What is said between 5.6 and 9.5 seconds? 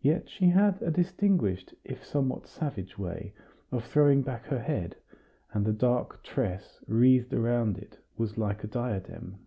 the dark tress wreathed around it was like a diadem.